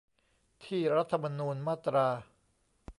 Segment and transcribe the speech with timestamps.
[0.63, 2.07] ที่รัฐธรรมนูญมาตรา